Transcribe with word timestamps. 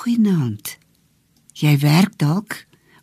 Goeienaand. 0.00 0.78
Jy 1.60 1.74
werk 1.82 2.14
dalk 2.16 2.54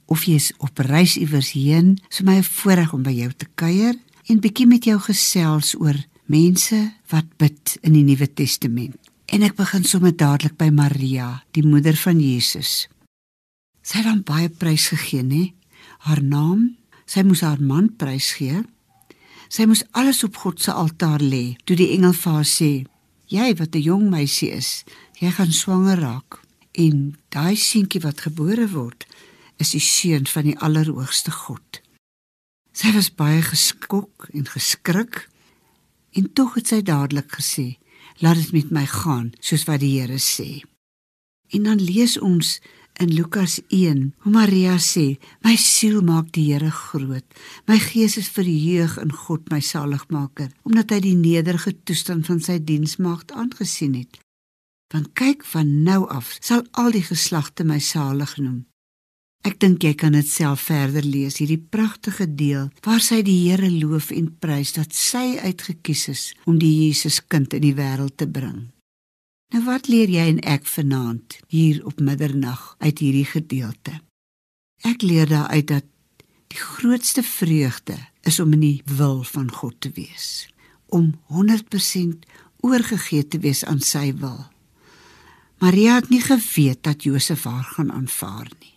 of 0.10 0.24
jy 0.26 0.40
is 0.40 0.48
op 0.64 0.80
reis 0.82 1.14
iewers 1.20 1.52
heen, 1.54 1.92
so 2.10 2.26
my 2.26 2.40
voorreg 2.42 2.94
om 2.96 3.04
by 3.06 3.12
jou 3.14 3.28
te 3.38 3.46
kuier 3.60 3.94
en 4.26 4.40
bietjie 4.42 4.66
met 4.66 4.88
jou 4.90 4.96
gesels 5.06 5.76
oor 5.78 6.00
mense 6.26 6.80
wat 7.12 7.28
bid 7.38 7.76
in 7.86 7.94
die 7.94 8.02
Nuwe 8.08 8.26
Testament. 8.26 8.98
En 9.30 9.46
ek 9.46 9.54
begin 9.60 9.86
sommer 9.86 10.16
dadelik 10.18 10.56
by 10.58 10.72
Maria, 10.74 11.44
die 11.54 11.62
moeder 11.62 12.00
van 12.02 12.18
Jesus. 12.24 12.88
Sy 13.86 14.02
het 14.02 14.10
hom 14.10 14.24
baie 14.26 14.50
prys 14.50 14.88
gegee, 14.96 15.22
nê? 15.22 15.44
Haar 16.10 16.24
naam, 16.26 16.66
sy 17.06 17.22
moes 17.28 17.46
haar 17.46 17.62
man 17.62 17.92
prys 17.94 18.32
gee. 18.40 18.64
Sy 19.54 19.70
moes 19.70 19.86
alles 19.94 20.24
op 20.26 20.42
God 20.42 20.66
se 20.66 20.74
altaar 20.74 21.22
lê. 21.22 21.60
Toe 21.62 21.78
die 21.78 21.92
engel 21.94 22.18
vir 22.18 22.40
haar 22.40 22.50
sê: 22.50 22.72
"Jy 23.30 23.54
wat 23.62 23.76
'n 23.76 23.86
jong 23.86 24.10
meisie 24.10 24.50
is, 24.50 24.84
jy 25.22 25.30
gaan 25.30 25.54
swanger 25.54 26.02
raak." 26.02 26.47
En 26.78 27.16
daai 27.34 27.56
seentjie 27.58 28.04
wat 28.04 28.22
gebore 28.28 28.68
word, 28.70 29.08
is 29.58 29.74
die 29.74 29.82
seun 29.82 30.28
van 30.30 30.46
die 30.46 30.58
Allerhoogste 30.62 31.34
God. 31.34 31.82
Sy 32.78 32.92
was 32.94 33.10
baie 33.10 33.42
geskok 33.42 34.28
en 34.30 34.46
geskrik 34.46 35.24
en 36.18 36.28
tog 36.38 36.60
het 36.60 36.70
sy 36.70 36.84
dadelik 36.86 37.32
gesê: 37.34 37.78
"Laat 38.22 38.38
dit 38.38 38.52
met 38.54 38.72
my 38.72 38.86
gaan 38.86 39.32
soos 39.40 39.66
wat 39.66 39.82
die 39.82 39.98
Here 40.00 40.20
sê." 40.22 40.62
En 41.50 41.64
dan 41.64 41.82
lees 41.82 42.20
ons 42.20 42.60
in 43.02 43.14
Lukas 43.14 43.60
1 43.70 44.14
hoe 44.22 44.32
Maria 44.32 44.78
sê: 44.78 45.18
"My 45.42 45.56
siel 45.56 46.02
maak 46.02 46.32
die 46.32 46.54
Here 46.54 46.72
groot. 46.72 47.26
My 47.66 47.80
gees 47.80 48.18
is 48.18 48.30
verheug 48.30 48.98
in 49.02 49.12
God 49.12 49.50
my 49.50 49.60
saligmaker, 49.60 50.52
omdat 50.64 50.90
hy 50.92 51.00
die 51.00 51.16
nederige 51.16 51.74
toestand 51.84 52.26
van 52.26 52.40
sy 52.40 52.60
diensmaagd 52.64 53.32
aangesien 53.32 53.96
het." 53.96 54.27
Want 54.94 55.14
kyk 55.20 55.44
van 55.46 55.84
nou 55.84 56.06
af 56.08 56.38
sal 56.40 56.64
al 56.72 56.92
die 56.96 57.04
geslagte 57.04 57.66
my 57.68 57.80
salig 57.84 58.38
noem. 58.40 58.66
Ek 59.48 59.60
dink 59.62 59.84
jy 59.86 59.94
kan 59.96 60.16
dit 60.18 60.28
self 60.28 60.66
verder 60.68 61.06
lees 61.06 61.38
hierdie 61.40 61.62
pragtige 61.62 62.26
deel 62.40 62.72
waar 62.88 63.04
sy 63.04 63.22
die 63.24 63.38
Here 63.46 63.70
loof 63.72 64.10
en 64.16 64.32
prys 64.42 64.74
dat 64.76 64.96
sy 64.96 65.38
uitgekies 65.44 66.08
is 66.12 66.24
om 66.46 66.58
die 66.60 66.74
Jesus 66.88 67.22
kind 67.22 67.54
in 67.54 67.64
die 67.64 67.76
wêreld 67.78 68.18
te 68.18 68.28
bring. 68.28 68.68
Nou 69.54 69.64
wat 69.64 69.88
leer 69.88 70.12
jy 70.12 70.26
en 70.34 70.42
ek 70.44 70.66
vanaand 70.68 71.38
hier 71.54 71.80
op 71.88 72.02
middernag 72.04 72.74
uit 72.84 73.00
hierdie 73.00 73.28
gedeelte? 73.30 73.94
Ek 74.84 75.06
leer 75.06 75.30
daaruit 75.32 75.70
dat 75.72 75.88
die 76.52 76.60
grootste 76.60 77.24
vreugde 77.24 77.96
is 78.28 78.40
om 78.44 78.52
in 78.58 78.64
die 78.66 78.82
wil 79.00 79.24
van 79.24 79.48
God 79.52 79.80
te 79.80 79.92
wees, 79.96 80.48
om 80.92 81.14
100% 81.32 82.28
oorgegee 82.68 83.24
te 83.28 83.40
wees 83.40 83.64
aan 83.64 83.80
sy 83.80 84.12
wil. 84.20 84.44
Maria 85.58 85.96
het 85.96 86.10
nie 86.14 86.22
geweet 86.22 86.84
dat 86.86 87.04
Josef 87.04 87.44
haar 87.50 87.64
gaan 87.64 87.92
aanvaar 87.92 88.50
nie. 88.60 88.76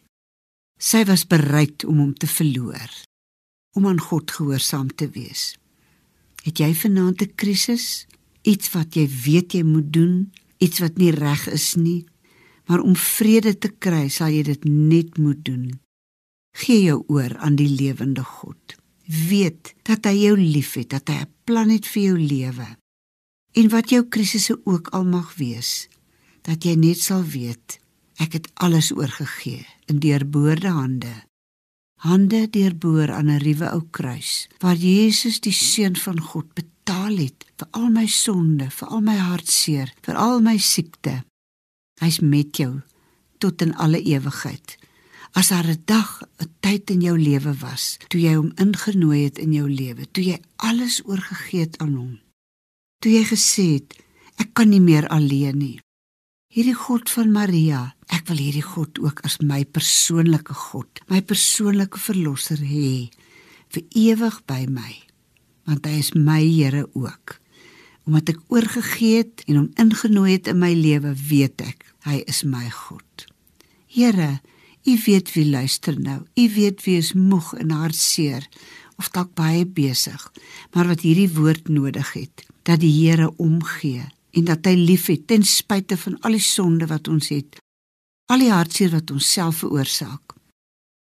Sy 0.81 1.05
was 1.05 1.27
bereid 1.29 1.85
om 1.85 1.99
hom 2.01 2.15
te 2.17 2.27
verloor, 2.27 2.89
om 3.77 3.87
aan 3.87 4.01
God 4.01 4.33
gehoorsaam 4.33 4.89
te 4.89 5.11
wees. 5.13 5.59
Het 6.41 6.59
jy 6.59 6.73
vanaand 6.75 7.21
'n 7.23 7.35
krisis? 7.35 8.07
Iets 8.43 8.73
wat 8.73 8.97
jy 8.97 9.07
weet 9.25 9.53
jy 9.53 9.63
moet 9.63 9.93
doen, 9.93 10.33
iets 10.57 10.79
wat 10.81 10.97
nie 10.97 11.11
reg 11.11 11.49
is 11.49 11.75
nie, 11.75 12.07
maar 12.65 12.81
om 12.81 12.97
vrede 12.97 13.59
te 13.59 13.69
kry, 13.69 14.09
sal 14.09 14.29
jy 14.29 14.43
dit 14.43 14.65
net 14.65 15.19
moet 15.19 15.45
doen. 15.45 15.81
Gee 16.57 16.83
jou 16.83 17.05
oor 17.07 17.37
aan 17.37 17.57
die 17.57 17.69
lewende 17.69 18.25
God. 18.25 18.77
Weet 19.05 19.75
dat 19.83 20.05
hy 20.05 20.17
jou 20.17 20.37
liefhet, 20.37 20.91
dat 20.91 21.09
hy 21.09 21.21
'n 21.21 21.33
plan 21.45 21.69
het 21.69 21.87
vir 21.87 22.03
jou 22.03 22.19
lewe. 22.19 22.77
En 23.53 23.69
wat 23.69 23.91
jou 23.91 24.03
krisisse 24.09 24.61
ook 24.65 24.89
al 24.89 25.05
mag 25.05 25.35
wees, 25.35 25.89
dat 26.43 26.65
jy 26.65 26.75
net 26.75 26.99
sal 26.99 27.25
weet 27.25 27.81
Ek 28.21 28.37
het 28.37 28.51
alles 28.61 28.93
oorgegee 28.93 29.65
in 29.89 30.01
deurboorde 30.05 30.69
hande. 30.69 31.13
Hande 32.05 32.49
deurboor 32.53 33.13
aan 33.13 33.31
'n 33.33 33.41
ruwe 33.41 33.69
ou 33.71 33.83
kruis 33.91 34.49
waar 34.59 34.77
Jesus 34.77 35.41
die 35.41 35.53
seun 35.53 35.97
van 35.97 36.21
God 36.21 36.53
betaal 36.55 37.17
het 37.17 37.45
vir 37.57 37.69
al 37.71 37.89
my 37.89 38.07
sonde, 38.07 38.71
vir 38.71 38.89
al 38.89 39.01
my 39.01 39.17
hartseer, 39.17 39.93
vir 40.01 40.15
al 40.15 40.41
my 40.41 40.57
siekte. 40.59 41.25
Hy's 42.01 42.21
met 42.21 42.57
jou 42.57 42.81
tot 43.39 43.63
in 43.63 43.77
alle 43.77 44.03
ewigheid. 44.03 44.79
As 45.33 45.49
daar 45.49 45.67
'n 45.67 45.83
dag, 45.85 46.23
'n 46.39 46.49
tyd 46.61 46.91
in 46.91 47.01
jou 47.01 47.19
lewe 47.19 47.55
was, 47.55 47.97
toe 48.09 48.21
jy 48.21 48.35
hom 48.35 48.53
ingenooi 48.55 49.25
het 49.25 49.39
in 49.39 49.53
jou 49.53 49.71
lewe, 49.71 50.11
toe 50.11 50.25
jy 50.25 50.41
alles 50.57 51.01
oorgegee 51.05 51.61
het 51.61 51.79
aan 51.79 51.95
hom. 51.95 52.19
Toe 52.99 53.13
jy 53.13 53.25
gesê 53.25 53.73
het, 53.73 53.97
ek 54.37 54.49
kan 54.53 54.69
nie 54.69 54.81
meer 54.81 55.09
alleen 55.09 55.59
nie. 55.59 55.81
Hierdie 56.51 56.75
God 56.75 57.07
van 57.15 57.29
Maria, 57.31 57.81
ek 58.11 58.25
wil 58.27 58.41
hierdie 58.43 58.65
God 58.67 58.97
ook 58.99 59.21
as 59.23 59.37
my 59.39 59.61
persoonlike 59.71 60.51
God, 60.51 60.99
my 61.07 61.21
persoonlike 61.23 62.01
verlosser 62.03 62.59
hê 62.59 63.07
vir 63.71 63.85
ewig 63.95 64.41
by 64.51 64.65
my. 64.67 64.97
Want 65.71 65.87
hy 65.87 66.01
is 66.03 66.11
my 66.19 66.41
Here 66.43 66.89
ook. 66.99 67.37
Omdat 68.11 68.35
ek 68.35 68.43
oorgegee 68.51 69.23
het 69.23 69.47
en 69.47 69.61
hom 69.61 69.71
ingenooi 69.79 70.33
het 70.33 70.51
in 70.51 70.59
my 70.59 70.75
lewe, 70.75 71.15
weet 71.15 71.63
ek 71.63 71.87
hy 72.09 72.19
is 72.27 72.43
my 72.43 72.67
God. 72.67 73.29
Here, 73.87 74.41
U 74.83 74.99
weet 75.07 75.31
wie 75.37 75.47
luister 75.55 75.95
nou. 76.03 76.25
U 76.35 76.51
weet 76.59 76.83
wie 76.83 76.99
is 76.99 77.15
moeg 77.15 77.53
en 77.63 77.71
hartseer 77.71 78.51
of 78.99 79.15
dalk 79.15 79.37
baie 79.39 79.63
besig, 79.63 80.33
maar 80.75 80.91
wat 80.91 81.07
hierdie 81.07 81.31
woord 81.31 81.71
nodig 81.71 82.17
het, 82.19 82.49
dat 82.67 82.83
die 82.83 82.97
Here 83.05 83.31
omgee 83.39 84.09
en 84.37 84.47
dat 84.47 84.67
hy 84.67 84.77
liefhet 84.79 85.27
ten 85.31 85.45
spyte 85.47 85.97
van 86.01 86.19
al 86.27 86.37
die 86.39 86.45
sonde 86.45 86.87
wat 86.91 87.09
ons 87.09 87.31
het, 87.35 87.59
al 88.31 88.45
die 88.45 88.53
hartseer 88.53 88.93
wat 88.95 89.11
ons 89.11 89.33
self 89.33 89.63
veroorsaak. 89.65 90.37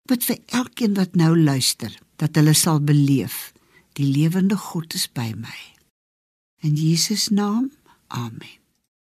Bid 0.10 0.26
vir 0.28 0.42
elkeen 0.60 0.98
wat 1.00 1.16
nou 1.18 1.32
luister, 1.38 1.94
dat 2.22 2.36
hulle 2.38 2.54
sal 2.54 2.80
beleef 2.84 3.52
die 3.96 4.08
lewende 4.12 4.58
God 4.60 4.94
is 4.94 5.08
by 5.08 5.32
my. 5.40 5.56
In 6.68 6.76
Jesus 6.76 7.30
naam. 7.32 7.72
Amen. 8.08 8.65